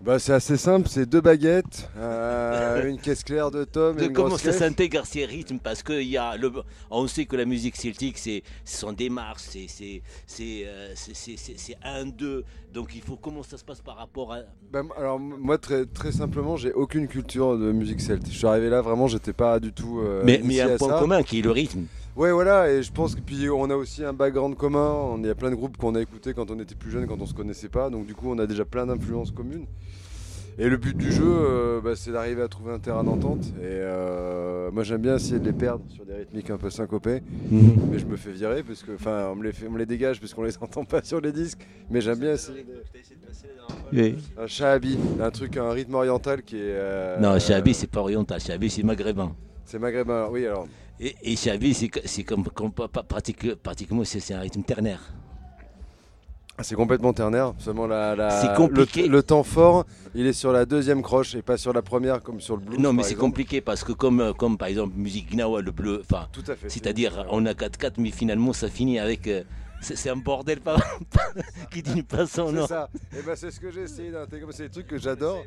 Bah, 0.02 0.18
c'est 0.18 0.32
assez 0.32 0.56
simple, 0.56 0.88
c'est 0.88 1.06
deux 1.06 1.20
baguettes, 1.20 1.88
euh, 1.96 2.84
une 2.88 2.98
caisse 2.98 3.22
claire 3.22 3.52
de 3.52 3.62
tom 3.62 3.96
et 4.00 4.06
une 4.06 4.12
comment 4.12 4.36
ça 4.36 4.52
s'intègre 4.52 5.06
ces 5.06 5.24
rythmes 5.24 5.58
Parce 5.62 5.84
que 5.84 5.92
y 6.02 6.16
a 6.16 6.36
le, 6.36 6.50
on 6.90 7.06
sait 7.06 7.24
que 7.24 7.36
la 7.36 7.44
musique 7.44 7.76
celtique, 7.76 8.18
c'est 8.18 8.42
ce 8.64 8.78
sont 8.78 8.92
des 8.92 9.08
marches, 9.08 9.42
c'est 9.42 9.66
c'est 9.68 10.02
c'est 10.26 11.76
euh. 11.86 12.42
Donc 12.74 12.96
il 12.96 13.02
faut 13.02 13.14
comment 13.14 13.44
ça 13.44 13.56
se 13.56 13.64
passe 13.64 13.80
par 13.80 13.96
rapport 13.96 14.32
à. 14.32 14.40
Bah, 14.72 14.82
alors 14.96 15.20
moi 15.20 15.58
très, 15.58 15.86
très 15.86 16.10
simplement 16.10 16.56
j'ai 16.56 16.72
aucune 16.72 17.06
culture 17.06 17.56
de 17.56 17.70
musique 17.70 18.00
celte. 18.00 18.26
Je 18.28 18.36
suis 18.36 18.46
arrivé 18.46 18.70
là 18.70 18.80
vraiment 18.80 19.06
j'étais 19.06 19.32
pas 19.32 19.60
du 19.60 19.72
tout 19.72 20.00
euh, 20.00 20.22
mais 20.24 20.40
il 20.42 20.52
y 20.52 20.60
a 20.60 20.66
un 20.66 20.76
point 20.78 20.94
ça. 20.94 20.98
commun 20.98 21.22
qui 21.22 21.38
est 21.38 21.42
le 21.42 21.52
rythme. 21.52 21.84
Ouais 22.14 22.30
voilà 22.30 22.70
et 22.70 22.82
je 22.82 22.92
pense 22.92 23.14
que 23.14 23.20
puis 23.20 23.48
on 23.48 23.70
a 23.70 23.74
aussi 23.74 24.04
un 24.04 24.12
background 24.12 24.54
commun. 24.56 24.90
On- 24.92 25.18
Il 25.18 25.26
y 25.26 25.30
a 25.30 25.34
plein 25.34 25.50
de 25.50 25.54
groupes 25.54 25.76
qu'on 25.78 25.94
a 25.94 26.00
écoutés 26.00 26.34
quand 26.34 26.50
on 26.50 26.58
était 26.60 26.74
plus 26.74 26.90
jeune, 26.90 27.06
quand 27.06 27.20
on 27.20 27.26
se 27.26 27.32
connaissait 27.34 27.68
pas. 27.70 27.88
Donc 27.88 28.06
du 28.06 28.14
coup 28.14 28.26
on 28.30 28.38
a 28.38 28.46
déjà 28.46 28.64
plein 28.64 28.86
d'influences 28.86 29.30
communes. 29.30 29.66
Et 30.58 30.68
le 30.68 30.76
but 30.76 30.94
du 30.94 31.10
jeu, 31.10 31.24
euh, 31.26 31.80
bah, 31.80 31.92
c'est 31.96 32.12
d'arriver 32.12 32.42
à 32.42 32.48
trouver 32.48 32.74
un 32.74 32.78
terrain 32.78 33.02
d'entente. 33.02 33.42
Et 33.58 33.64
euh, 33.64 34.70
moi 34.70 34.82
j'aime 34.82 35.00
bien 35.00 35.16
essayer 35.16 35.38
de 35.38 35.46
les 35.46 35.54
perdre 35.54 35.82
sur 35.88 36.04
des 36.04 36.12
rythmiques 36.12 36.50
un 36.50 36.58
peu 36.58 36.68
syncopées. 36.68 37.22
Mais 37.50 37.98
je 37.98 38.04
me 38.04 38.16
fais 38.16 38.32
virer 38.32 38.62
parce 38.62 38.82
que, 38.82 38.92
enfin, 38.92 39.30
on 39.32 39.36
me 39.36 39.44
les, 39.44 39.52
fait, 39.52 39.66
on 39.66 39.70
me 39.70 39.78
les 39.78 39.86
dégage 39.86 40.20
parce 40.20 40.34
qu'on 40.34 40.42
les 40.42 40.58
entend 40.60 40.84
pas 40.84 41.02
sur 41.02 41.22
les 41.22 41.32
disques. 41.32 41.66
Mais 41.90 42.02
j'aime 42.02 42.18
bien 42.18 42.32
essayer 42.34 42.62
de- 42.64 42.82
Oui. 43.94 44.16
un 44.38 44.46
shahabi, 44.46 44.98
un 45.18 45.30
truc, 45.30 45.56
un 45.56 45.70
rythme 45.70 45.94
oriental 45.94 46.42
qui 46.42 46.56
est. 46.56 46.60
euh, 46.62 47.18
Non, 47.18 47.38
Chabi 47.38 47.72
c'est 47.72 47.90
pas 47.90 48.00
oriental, 48.00 48.38
Chabi 48.38 48.68
c'est 48.68 48.82
maghrébin. 48.82 49.34
C'est 49.64 49.78
maghrébin. 49.78 50.16
alors, 50.16 50.32
Oui, 50.32 50.46
alors. 50.46 50.66
Et, 51.00 51.14
et 51.22 51.36
Chabi 51.36 51.74
c'est 51.74 52.22
comme, 52.24 52.44
pratique- 53.08 53.54
pratiquement 53.56 54.04
c'est 54.04 54.34
un 54.34 54.40
rythme 54.40 54.62
ternaire. 54.62 55.00
ah, 56.58 56.62
C'est 56.62 56.74
complètement 56.76 57.12
ternaire. 57.12 57.54
Seulement 57.58 57.86
la, 57.86 58.14
la- 58.14 58.30
C'est 58.40 58.54
compliqué. 58.54 59.02
Le, 59.08 59.08
le 59.16 59.22
temps 59.22 59.42
fort, 59.42 59.84
il 60.14 60.26
est 60.26 60.32
sur 60.32 60.52
la 60.52 60.64
deuxième 60.64 61.02
croche 61.02 61.34
et 61.34 61.42
pas 61.42 61.56
sur 61.56 61.72
la 61.72 61.82
première 61.82 62.22
comme 62.22 62.40
sur 62.40 62.56
le 62.56 62.62
blues. 62.62 62.78
non 62.78 62.92
mais 62.92 63.02
c'est 63.02 63.14
compliqué 63.16 63.60
parce 63.60 63.82
que 63.84 63.92
comme 63.92 64.20
euh, 64.20 64.32
comme 64.32 64.56
par 64.58 64.68
exemple 64.68 64.94
musique 64.96 65.30
gnawa 65.34 65.60
le 65.62 65.70
bleu, 65.72 66.02
enfin. 66.04 66.28
C'est-à-dire, 66.68 67.26
on 67.30 67.46
a 67.46 67.52
4-4, 67.54 67.92
mais 67.98 68.10
finalement, 68.10 68.52
ça 68.52 68.68
finit 68.68 68.98
avec. 68.98 69.26
euh, 69.26 69.42
c'est 69.80 69.96
c'est 69.96 70.10
un 70.10 70.16
bordel 70.16 70.60
pas, 70.60 70.76
qui 71.72 71.82
dit 71.82 72.04
pas 72.04 72.24
son 72.26 72.52
nom. 72.52 72.62
C'est 72.68 72.74
ça. 72.74 72.88
Et 73.18 73.22
ben 73.22 73.34
c'est 73.34 73.50
ce 73.50 73.58
que 73.58 73.72
j'ai 73.72 73.82
essayé 73.82 74.12
d'intégrer. 74.12 74.52
C'est 74.52 74.64
des 74.64 74.70
trucs 74.70 74.86
que 74.86 74.98
j'adore. 74.98 75.42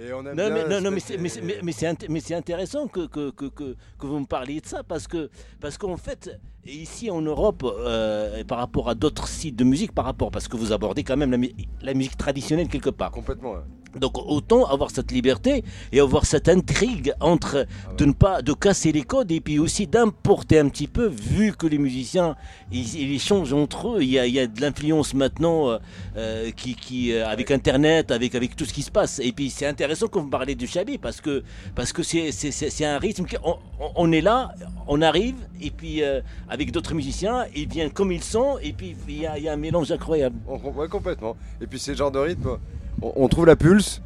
Et 0.00 0.12
on 0.12 0.24
aime 0.24 0.36
Non, 0.36 0.50
mais, 0.50 0.68
non, 0.68 0.80
non, 0.80 0.90
mais 0.92 1.00
c'est- 1.00 1.16
mais 1.18 1.28
c'est- 1.28 1.42
mais- 1.42 1.58
mais 1.62 2.20
c'est 2.20 2.34
intéressant 2.34 2.86
que, 2.86 3.06
que, 3.08 3.30
que, 3.30 3.46
que, 3.46 3.74
vous 4.06 4.20
me 4.20 4.26
parliez 4.26 4.60
de 4.60 4.66
ça 4.66 4.82
parce 4.84 5.08
que 5.08 5.28
parce 5.60 5.76
qu'en 5.76 5.96
fait 5.96 6.30
ici 6.64 7.10
en 7.10 7.20
Europe 7.22 7.64
euh, 7.64 8.36
et 8.36 8.44
par 8.44 8.58
rapport 8.58 8.88
à 8.88 8.94
d'autres 8.94 9.26
sites 9.26 9.56
de 9.56 9.64
musique 9.64 9.92
par 9.92 10.04
rapport 10.04 10.30
parce 10.30 10.46
que 10.48 10.56
vous 10.56 10.72
abordez 10.72 11.02
quand 11.02 11.16
même 11.16 11.30
la, 11.32 11.38
la 11.82 11.94
musique 11.94 12.16
traditionnelle 12.16 12.68
quelque 12.68 12.90
part 12.90 13.10
Complètement. 13.10 13.54
Donc 13.96 14.18
autant 14.18 14.64
avoir 14.66 14.90
cette 14.90 15.10
liberté 15.12 15.64
et 15.92 16.00
avoir 16.00 16.26
cette 16.26 16.48
intrigue 16.48 17.12
entre 17.20 17.66
de 17.96 18.04
ne 18.04 18.12
pas 18.12 18.42
de 18.42 18.52
casser 18.52 18.92
les 18.92 19.02
codes 19.02 19.30
et 19.32 19.40
puis 19.40 19.58
aussi 19.58 19.86
d'importer 19.86 20.58
un 20.58 20.68
petit 20.68 20.86
peu 20.88 21.06
vu 21.06 21.52
que 21.52 21.66
les 21.66 21.78
musiciens 21.78 22.36
ils, 22.70 22.94
ils 22.96 23.14
échangent 23.14 23.52
entre 23.52 23.96
eux. 23.96 24.02
Il 24.02 24.10
y 24.10 24.18
a, 24.18 24.26
il 24.26 24.34
y 24.34 24.40
a 24.40 24.46
de 24.46 24.60
l'influence 24.60 25.14
maintenant 25.14 25.70
euh, 25.70 25.78
euh, 26.16 26.50
qui, 26.50 26.74
qui 26.74 27.12
euh, 27.12 27.26
avec 27.28 27.50
internet 27.50 28.10
avec 28.10 28.34
avec 28.34 28.56
tout 28.56 28.64
ce 28.64 28.72
qui 28.72 28.82
se 28.82 28.90
passe. 28.90 29.20
Et 29.20 29.32
puis 29.32 29.50
c'est 29.50 29.66
intéressant 29.66 30.06
quand 30.08 30.20
vous 30.20 30.28
parlez 30.28 30.54
du 30.54 30.66
chabi 30.66 30.98
parce 30.98 31.20
que 31.20 31.42
parce 31.74 31.92
que 31.92 32.02
c'est 32.02 32.30
c'est- 32.32 32.84
un 32.84 32.98
rythme 32.98 33.24
qui- 33.24 33.36
on, 33.42 33.56
on- 33.96 34.12
est 34.12 34.20
là 34.20 34.52
on 34.86 35.02
arrive 35.02 35.36
et 35.60 35.70
puis 35.70 36.02
euh, 36.02 36.20
avec 36.48 36.70
d'autres 36.72 36.94
musiciens 36.94 37.46
ils 37.54 37.68
viennent 37.68 37.90
comme 37.90 38.12
ils 38.12 38.22
sont 38.22 38.58
et 38.62 38.72
puis 38.72 38.94
il 39.08 39.20
y 39.22 39.26
a, 39.26 39.38
il 39.38 39.44
y 39.44 39.48
a 39.48 39.52
un 39.52 39.56
mélange 39.56 39.90
incroyable. 39.92 40.36
On, 40.46 40.58
com- 40.58 40.76
ouais, 40.76 40.88
complètement. 40.88 41.36
Et 41.60 41.66
puis 41.66 41.78
c'est 41.78 41.92
le 41.92 41.96
genre 41.96 42.10
de 42.10 42.18
rythme, 42.18 42.58
on, 43.02 43.12
on 43.16 43.28
trouve 43.28 43.46
la 43.46 43.56
pulse, 43.56 44.00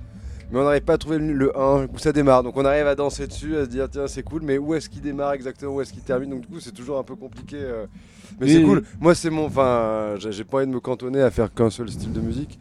mais 0.50 0.58
on 0.60 0.64
n'arrive 0.64 0.82
pas 0.82 0.94
à 0.94 0.98
trouver 0.98 1.18
le, 1.18 1.32
le 1.32 1.58
1 1.58 1.84
où 1.92 1.98
ça 1.98 2.12
démarre. 2.12 2.42
Donc 2.42 2.56
on 2.56 2.64
arrive 2.64 2.86
à 2.86 2.94
danser 2.94 3.26
dessus, 3.26 3.56
à 3.56 3.64
se 3.64 3.70
dire 3.70 3.88
tiens 3.90 4.06
c'est 4.06 4.22
cool, 4.22 4.42
mais 4.44 4.58
où 4.58 4.74
est-ce 4.74 4.88
qu'il 4.88 5.00
démarre 5.02 5.32
exactement, 5.32 5.72
où 5.76 5.80
est-ce 5.80 5.92
qu'il 5.92 6.02
termine? 6.02 6.30
Donc 6.30 6.42
du 6.42 6.46
coup 6.48 6.60
c'est 6.60 6.72
toujours 6.72 6.98
un 6.98 7.02
peu 7.04 7.14
compliqué. 7.16 7.56
euh. 7.58 7.86
Mais 8.40 8.46
Oui, 8.46 8.52
c'est 8.54 8.62
cool. 8.62 8.82
Moi 9.00 9.14
c'est 9.14 9.30
mon, 9.30 9.46
enfin 9.46 10.14
j'ai 10.18 10.44
pas 10.44 10.58
envie 10.58 10.66
de 10.66 10.72
me 10.72 10.80
cantonner 10.80 11.20
à 11.22 11.30
faire 11.30 11.52
qu'un 11.52 11.70
seul 11.70 11.90
style 11.90 12.12
de 12.12 12.20
musique. 12.20 12.58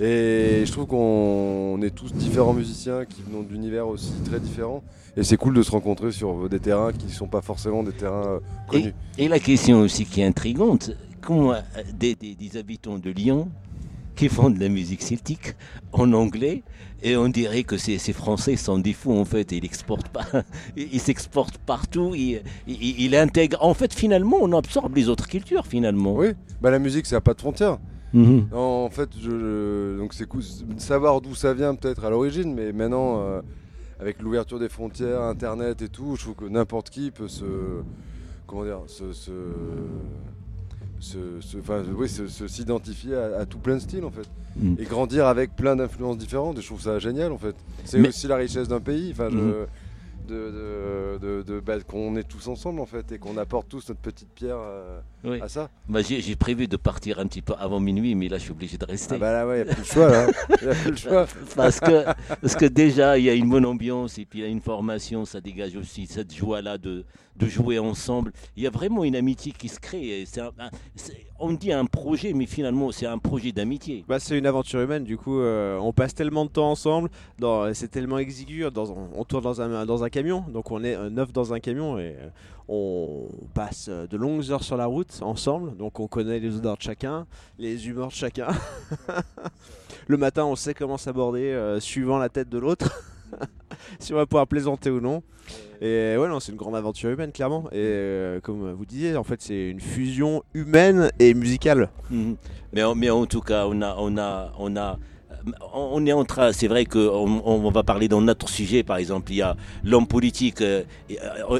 Et 0.00 0.64
je 0.64 0.72
trouve 0.72 0.86
qu'on 0.86 1.78
est 1.82 1.90
tous 1.94 2.12
différents 2.14 2.54
musiciens 2.54 3.04
qui 3.04 3.22
venons 3.22 3.42
d'univers 3.42 3.86
aussi 3.86 4.12
très 4.24 4.40
différents. 4.40 4.82
Et 5.18 5.22
c'est 5.22 5.36
cool 5.36 5.52
de 5.54 5.62
se 5.62 5.70
rencontrer 5.70 6.10
sur 6.12 6.48
des 6.48 6.58
terrains 6.58 6.92
qui 6.92 7.04
ne 7.06 7.10
sont 7.10 7.26
pas 7.28 7.42
forcément 7.42 7.82
des 7.82 7.92
terrains 7.92 8.26
euh, 8.26 8.38
connus. 8.68 8.94
Et 9.18 9.28
la 9.28 9.38
question 9.38 9.80
aussi 9.80 10.06
qui 10.06 10.22
est 10.22 10.24
intrigante, 10.24 10.92
comment 11.20 11.52
euh, 11.52 11.60
des, 11.94 12.14
des- 12.14 12.34
des 12.34 12.56
habitants 12.56 12.96
de 12.98 13.10
Lyon 13.10 13.48
qui 14.22 14.28
font 14.28 14.50
de 14.50 14.60
la 14.60 14.68
musique 14.68 15.02
celtique 15.02 15.56
en 15.90 16.12
anglais, 16.12 16.62
et 17.02 17.16
on 17.16 17.28
dirait 17.28 17.64
que 17.64 17.76
ces, 17.76 17.98
ces 17.98 18.12
Français 18.12 18.54
sont 18.54 18.78
des 18.78 18.92
fous 18.92 19.18
en 19.18 19.24
fait, 19.24 19.50
ils 19.50 19.64
exportent 19.64 20.10
pas, 20.10 20.26
ils 20.76 21.00
s'exportent 21.00 21.58
partout, 21.58 22.12
ils, 22.14 22.40
ils, 22.68 23.00
ils 23.00 23.16
intègrent. 23.16 23.58
En 23.60 23.74
fait, 23.74 23.92
finalement, 23.92 24.36
on 24.40 24.52
absorbe 24.56 24.94
les 24.94 25.08
autres 25.08 25.26
cultures 25.26 25.66
finalement. 25.66 26.14
Oui, 26.14 26.34
bah 26.60 26.70
la 26.70 26.78
musique 26.78 27.06
ça 27.06 27.16
n'a 27.16 27.20
pas 27.20 27.34
de 27.34 27.40
frontières. 27.40 27.78
Mhm. 28.12 28.46
En 28.52 28.90
fait, 28.90 29.10
je, 29.20 29.98
donc 29.98 30.14
c'est 30.14 30.26
cool 30.26 30.42
savoir 30.76 31.20
d'où 31.20 31.34
ça 31.34 31.52
vient 31.52 31.74
peut-être 31.74 32.04
à 32.04 32.10
l'origine, 32.10 32.54
mais 32.54 32.72
maintenant, 32.72 33.22
euh, 33.22 33.40
avec 33.98 34.22
l'ouverture 34.22 34.60
des 34.60 34.68
frontières, 34.68 35.22
Internet 35.22 35.82
et 35.82 35.88
tout, 35.88 36.14
je 36.14 36.22
trouve 36.22 36.36
que 36.36 36.44
n'importe 36.44 36.90
qui 36.90 37.10
peut 37.10 37.26
se, 37.26 37.44
comment 38.46 38.62
dire, 38.62 38.82
se, 38.86 39.12
se, 39.12 39.32
se, 41.02 41.40
se- 41.40 41.58
enfin, 41.58 41.82
oui, 41.96 42.08
se- 42.08 42.28
se- 42.28 42.46
s'identifier 42.46 43.14
à, 43.16 43.40
à 43.40 43.46
tout 43.46 43.58
plein 43.58 43.74
de 43.74 43.80
styles 43.80 44.04
en 44.04 44.10
fait. 44.10 44.28
Mm. 44.56 44.74
Et 44.78 44.84
grandir 44.84 45.26
avec 45.26 45.56
plein 45.56 45.74
d'influences 45.76 46.16
différentes. 46.18 46.58
Et 46.58 46.60
je 46.62 46.66
trouve 46.66 46.80
ça 46.80 46.98
génial 46.98 47.32
en 47.32 47.38
fait. 47.38 47.56
C'est 47.84 47.98
Mais- 47.98 48.08
aussi 48.08 48.26
la 48.28 48.36
richesse 48.36 48.68
d'un 48.68 48.80
pays. 48.80 49.10
Enfin, 49.12 49.28
je- 49.30 49.36
Mhm. 49.36 49.66
de, 50.28 50.34
de- 50.34 51.18
de- 51.20 51.42
de- 51.42 51.60
bah, 51.60 51.80
qu'on 51.80 52.16
est 52.16 52.22
tous 52.22 52.46
ensemble 52.46 52.80
en 52.80 52.86
fait 52.86 53.10
et 53.12 53.18
qu'on 53.18 53.36
apporte 53.36 53.68
tous 53.68 53.88
notre 53.88 54.00
petite 54.00 54.28
pierre 54.30 54.58
euh, 54.60 55.00
Oui. 55.24 55.40
à 55.40 55.48
ça. 55.48 55.70
Bah, 55.88 56.00
j'ai 56.02 56.36
prévu 56.36 56.66
de 56.68 56.76
partir 56.76 57.18
un 57.20 57.26
petit 57.26 57.42
peu 57.42 57.54
avant 57.58 57.78
minuit, 57.80 58.14
mais 58.14 58.28
là, 58.28 58.38
je 58.38 58.42
suis 58.42 58.50
obligé 58.52 58.76
de 58.78 58.84
rester. 58.84 59.14
Ah 59.16 59.18
bah 59.18 59.32
là, 59.32 59.46
ouais, 59.46 59.58
y 59.58 59.60
a 59.62 59.64
plus 59.66 59.78
le 59.78 59.84
choix 59.84 60.08
là. 60.10 60.26
A 60.50 60.56
plus 60.74 60.90
le 60.90 60.96
choix. 60.96 61.26
Parce 61.56 61.80
que, 61.80 62.04
parce 62.40 62.56
que 62.56 62.64
déjà, 62.66 63.18
il 63.18 63.24
y 63.24 63.30
a 63.30 63.34
une 63.34 63.48
bonne 63.48 63.66
ambiance 63.66 64.18
et 64.18 64.24
puis 64.24 64.40
il 64.40 64.42
y 64.42 64.44
a 64.44 64.48
une 64.48 64.60
formation, 64.60 65.24
ça 65.24 65.40
dégage 65.40 65.76
aussi 65.76 66.06
cette 66.06 66.34
joie-là 66.34 66.78
de, 66.78 67.04
de 67.36 67.46
jouer 67.46 67.78
ensemble. 67.78 68.32
Il 68.56 68.62
y 68.62 68.66
a 68.66 68.70
vraiment 68.70 69.04
une 69.04 69.14
amitié 69.16 69.52
qui 69.52 69.68
se 69.68 69.78
crée. 69.78 70.24
un- 70.38 70.64
un- 70.64 70.70
on 71.38 71.52
dit 71.52 71.72
un 71.72 71.84
projet, 71.86 72.32
mais 72.32 72.46
finalement, 72.46 72.92
c'est 72.92 73.06
un 73.06 73.18
projet 73.18 73.50
d'amitié. 73.52 74.04
Bah, 74.08 74.18
c'est 74.20 74.38
une 74.38 74.46
aventure 74.46 74.80
humaine, 74.80 75.04
du 75.04 75.16
coup, 75.16 75.40
euh, 75.40 75.76
on 75.78 75.92
passe 75.92 76.14
tellement 76.14 76.44
de 76.44 76.50
temps 76.50 76.70
ensemble, 76.70 77.10
c'est 77.74 77.90
tellement 77.90 78.18
exigu, 78.18 78.64
dans, 78.72 78.94
on 79.16 79.24
tourne 79.24 79.42
dans 79.42 79.60
un, 79.60 79.84
dans 79.86 80.04
un 80.04 80.08
camion, 80.08 80.44
donc 80.52 80.70
on 80.70 80.82
est 80.84 80.94
euh, 80.94 81.10
neuf 81.10 81.32
dans 81.32 81.52
un 81.52 81.58
camion 81.60 81.98
et 81.98 82.14
euh, 82.18 82.28
on 82.68 83.28
passe 83.54 83.86
euh, 83.88 84.06
de 84.06 84.16
longues 84.16 84.50
heures 84.50 84.62
sur 84.64 84.76
la 84.76 84.86
route 84.86 85.18
ensemble, 85.22 85.76
donc 85.76 86.00
on 86.00 86.06
connaît 86.06 86.38
les 86.38 86.56
odeurs 86.56 86.76
de 86.76 86.82
chacun, 86.82 87.26
les 87.58 87.88
humeurs 87.88 88.08
de 88.08 88.12
chacun. 88.12 88.48
Le 90.08 90.16
matin, 90.16 90.44
on 90.44 90.56
sait 90.56 90.74
comment 90.74 90.96
s'aborder 90.98 91.52
euh, 91.52 91.78
suivant 91.80 92.18
la 92.18 92.28
tête 92.28 92.48
de 92.48 92.58
l'autre, 92.58 93.04
si 93.98 94.12
on 94.12 94.16
va 94.16 94.26
pouvoir 94.26 94.46
plaisanter 94.46 94.90
ou 94.90 95.00
non. 95.00 95.22
Et 95.80 96.16
ouais, 96.16 96.28
c'est 96.40 96.52
une 96.52 96.58
grande 96.58 96.76
aventure 96.76 97.10
humaine, 97.10 97.32
clairement. 97.32 97.64
Et 97.72 97.76
euh, 97.78 98.40
comme 98.40 98.72
vous 98.72 98.86
disiez, 98.86 99.16
en 99.16 99.24
fait, 99.24 99.42
c'est 99.42 99.68
une 99.70 99.80
fusion 99.80 100.42
humaine 100.54 101.10
et 101.18 101.34
musicale. 101.34 101.88
Mhm. 102.10 102.36
Mais, 102.72 102.82
en- 102.84 102.94
mais 102.94 103.10
en 103.10 103.26
tout 103.26 103.40
cas, 103.40 103.66
on 103.66 103.82
a, 103.82 103.96
on 103.98 104.16
a, 104.16 104.52
on 104.58 104.76
a, 104.76 104.98
on 105.74 106.04
est 106.06 106.12
en 106.12 106.24
train. 106.24 106.52
C'est 106.52 106.68
vrai 106.68 106.84
qu'on 106.84 107.42
on 107.44 107.70
va 107.70 107.82
parler 107.82 108.08
dans 108.08 108.20
notre 108.20 108.48
sujet, 108.48 108.82
par 108.82 108.96
exemple. 108.96 109.32
Il 109.32 109.36
y 109.36 109.42
a 109.42 109.56
l'homme 109.84 110.06
politique. 110.06 110.60
euh, 110.60 110.82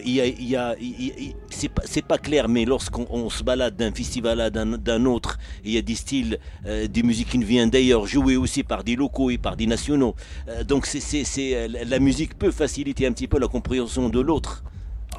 Il 0.05 0.13
y 0.15 0.21
a, 0.21 0.27
il 0.27 0.49
y 0.49 0.57
a- 0.57 0.75
il 0.81 1.27
y 1.27 1.31
a- 1.31 1.35
c'est 1.51 2.05
pas, 2.05 2.19
clair, 2.19 2.49
mais 2.49 2.65
lorsqu'on 2.65 3.07
on 3.11 3.29
se 3.31 3.43
balade 3.43 3.77
d'un 3.77 3.93
festival 3.93 4.41
à 4.41 4.51
d'un 4.51 4.79
d'un 4.79 5.05
autre, 5.07 5.39
il 5.65 5.73
y 5.73 5.79
a 5.79 5.83
des 5.83 5.95
styles, 5.95 6.39
euh, 6.67 6.87
des 6.87 7.03
musiques 7.03 7.29
qui 7.31 7.39
viennent 7.39 7.71
d'ailleurs, 7.71 8.07
jouées 8.07 8.37
aussi 8.37 8.63
par 8.63 8.85
des 8.85 8.97
locaux 8.97 9.31
et 9.31 9.39
par 9.39 9.57
des 9.57 9.67
nationaux. 9.67 10.15
Euh, 10.49 10.65
donc 10.65 10.87
c'est, 10.87 11.25
euh, 11.55 11.69
la 11.87 11.99
musique 11.99 12.39
peut 12.39 12.51
faciliter 12.51 13.07
un 13.07 13.13
petit 13.13 13.29
peu 13.29 13.39
la 13.39 13.49
compréhension 13.49 14.09
de 14.09 14.21
l'autre. 14.21 14.63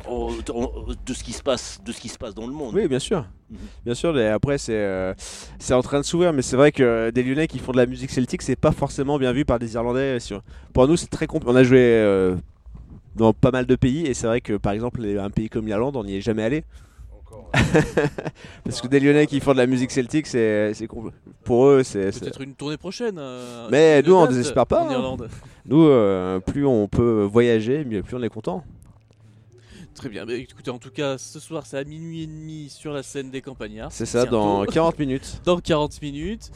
De 0.08 1.14
ce 1.14 1.24
qui 1.24 1.34
se 1.34 1.42
passe, 1.42 1.80
de 1.86 1.92
ce 1.92 2.00
qui 2.02 2.10
se 2.10 2.18
passe 2.18 2.36
dans 2.36 2.46
le 2.48 2.54
monde. 2.54 2.74
Oui, 2.76 2.88
bien 2.88 3.00
sûr. 3.00 3.26
Mhm. 3.50 3.58
Bien 3.86 3.94
sûr, 3.94 4.18
et 4.20 4.30
après, 4.30 4.58
c'est 4.58 4.74
euh, 4.76 5.14
c'est 5.60 5.74
en 5.74 5.82
train 5.82 6.00
de 6.00 6.06
s'ouvrir, 6.06 6.34
mais 6.34 6.42
c'est 6.42 6.56
vrai 6.58 6.72
que 6.72 7.10
des 7.12 7.24
Lyonnais 7.24 7.48
qui 7.48 7.60
font 7.60 7.72
de 7.72 7.78
la 7.78 7.86
musique 7.86 8.12
celtique, 8.12 8.42
c'est 8.42 8.56
pas 8.56 8.72
forcément 8.72 9.18
bien 9.18 9.32
vu 9.32 9.46
par 9.46 9.60
des 9.60 9.74
Irlandais. 9.76 10.20
Sur- 10.20 10.42
Pour 10.74 10.88
nous, 10.88 10.98
c'est 10.98 11.08
très 11.10 11.28
compliqué. 11.28 11.52
On 11.52 11.56
a 11.56 11.64
joué 11.64 11.80
euh, 11.80 12.36
dans 13.16 13.32
pas 13.34 13.52
mal 13.52 13.66
de 13.66 13.76
pays, 13.76 14.06
et 14.06 14.14
c'est 14.14 14.28
vrai 14.28 14.42
que 14.42 14.54
par 14.58 14.74
exemple, 14.74 15.02
un 15.06 15.30
pays 15.30 15.50
comme 15.50 15.68
l'Irlande, 15.68 15.96
on 15.96 16.04
n'y 16.04 16.18
est 16.18 16.22
jamais 16.22 16.44
allé. 16.44 16.64
Encore. 17.26 17.50
Parce 18.64 18.82
que 18.82 18.88
des 18.88 19.00
Lyonnais 19.00 19.28
qui 19.28 19.40
font 19.40 19.54
de 19.54 19.58
la 19.58 19.68
musique 19.68 19.92
celtique, 19.92 20.28
c'est 20.28 20.74
pour 21.44 21.66
eux, 21.68 21.84
c'est. 21.84 22.12
Peut-être 22.20 22.42
une 22.42 22.56
tournée 22.56 22.78
prochaine. 22.78 23.16
euh, 23.20 23.68
Mais 23.72 24.02
nous, 24.02 24.16
on 24.16 24.22
date 24.22 24.32
désespère 24.32 24.68
pas, 24.68 24.84
En 24.84 25.14
hein. 25.16 25.28
Nous, 25.66 25.84
euh, 25.84 26.40
plus 26.40 26.66
on 26.66 26.88
peut 26.88 27.24
voyager, 27.24 27.86
mieux 27.86 28.04
plus 28.04 28.16
on 28.18 28.24
est 28.24 28.30
content. 28.30 28.64
Très 29.96 30.10
bien. 30.10 30.26
Mais 30.26 30.40
écoutez, 30.40 30.72
en 30.72 30.80
tout 30.80 30.90
cas, 30.90 31.18
ce 31.18 31.40
soir, 31.40 31.66
c'est 31.66 31.78
à 31.78 31.84
minuit 31.84 32.24
et 32.24 32.28
demi 32.28 32.70
sur 32.70 32.94
la 32.94 33.04
scène 33.04 33.30
des 33.30 33.42
Campagnards. 33.42 33.92
C'est 33.92 34.06
ça, 34.06 34.26
dans 34.26 34.66
40 34.66 34.98
minutes. 35.00 35.42
dans 35.46 35.60
40 35.60 36.02
minutes. 36.02 36.52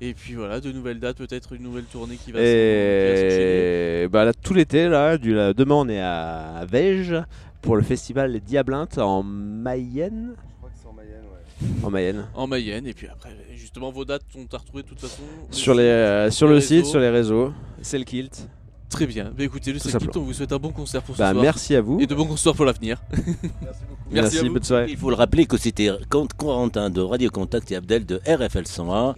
Et 0.00 0.14
puis 0.14 0.34
voilà, 0.34 0.60
de 0.60 0.72
nouvelles 0.72 0.98
dates, 0.98 1.18
peut-être 1.18 1.52
une 1.52 1.62
nouvelle 1.62 1.84
tournée 1.84 2.16
qui 2.16 2.32
va 2.32 2.38
se-. 2.38 4.04
Et 4.04 4.08
bah 4.08 4.24
là, 4.24 4.32
tout 4.32 4.54
l'été, 4.54 4.88
là, 4.88 5.18
du, 5.18 5.34
là, 5.34 5.52
demain 5.52 5.74
on 5.74 5.88
est 5.90 6.00
à 6.00 6.64
Vège 6.66 7.14
pour 7.60 7.76
le 7.76 7.82
festival 7.82 8.32
Les 8.32 8.40
Diablintes 8.40 8.96
en 8.96 9.22
Mayenne. 9.22 10.34
Je 10.38 10.56
crois 10.56 10.70
que 10.70 10.76
c'est 10.80 10.88
en 10.88 10.94
Mayenne, 10.94 11.22
ouais. 11.22 11.84
En 11.84 11.90
Mayenne. 11.90 12.26
En 12.34 12.46
Mayenne. 12.46 12.86
Et 12.86 12.94
puis 12.94 13.08
après, 13.08 13.36
justement, 13.54 13.90
vos 13.90 14.06
dates 14.06 14.22
sont 14.32 14.46
à 14.54 14.56
retrouver 14.56 14.84
de 14.84 14.88
toute 14.88 15.00
façon. 15.00 15.22
Sur, 15.50 15.74
les, 15.74 15.82
euh, 15.82 16.30
sur 16.30 16.48
le 16.48 16.60
site, 16.62 16.86
sur 16.86 16.98
les 17.00 17.10
réseaux. 17.10 17.52
C'est 17.82 17.98
le 17.98 18.04
kilt. 18.04 18.48
Très 18.90 19.06
bien. 19.06 19.32
Bah, 19.36 19.44
écoutez, 19.44 19.72
le 19.72 19.78
simplement. 19.78 20.12
on 20.16 20.20
vous 20.20 20.32
souhaite 20.34 20.52
un 20.52 20.58
bon 20.58 20.72
concert 20.72 21.00
pour 21.02 21.14
ce 21.14 21.20
Bah, 21.20 21.30
soir. 21.30 21.42
merci 21.42 21.74
à 21.76 21.80
vous. 21.80 22.00
Et 22.00 22.06
de 22.06 22.14
bons 22.14 22.26
concerts 22.26 22.54
pour 22.54 22.64
l'avenir. 22.64 23.00
Merci 23.12 23.80
beaucoup. 23.88 24.02
Merci 24.10 24.38
à 24.38 24.42
vous. 24.42 24.52
bonne 24.52 24.62
soirée. 24.64 24.86
Il 24.90 24.96
faut 24.96 25.10
le 25.10 25.16
rappeler 25.16 25.46
que 25.46 25.56
c'était 25.56 25.90
Corentin 26.36 26.90
de 26.90 27.00
Radio 27.00 27.30
Contact 27.30 27.70
et 27.70 27.76
Abdel 27.76 28.04
de 28.04 28.20
RFL 28.26 28.66
101. 28.66 29.14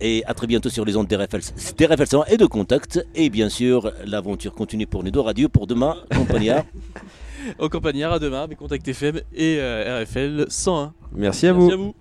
Et 0.00 0.22
à 0.26 0.34
très 0.34 0.46
bientôt 0.46 0.68
sur 0.68 0.84
les 0.84 0.96
ondes 0.96 1.08
d'RFL, 1.08 1.40
d'RFL 1.76 2.06
101 2.06 2.24
et 2.26 2.36
de 2.36 2.46
Contact. 2.46 3.04
Et 3.14 3.30
bien 3.30 3.48
sûr, 3.48 3.90
l'aventure 4.04 4.54
continue 4.54 4.86
pour 4.86 5.02
nous 5.02 5.10
deux 5.10 5.18
radios 5.20 5.48
pour 5.48 5.66
demain, 5.66 5.96
Campagnard. 6.14 6.64
Au 7.58 7.68
Campagnard, 7.68 8.12
à 8.12 8.18
demain, 8.18 8.42
avec 8.42 8.58
Contact 8.58 8.86
FM 8.86 9.22
et 9.34 9.56
euh, 9.58 10.02
RFL 10.04 10.46
101. 10.48 10.92
Merci 11.16 11.46
à 11.46 11.52
Merci 11.54 11.66
vous. 11.66 11.72
à 11.72 11.76
vous. 11.76 11.94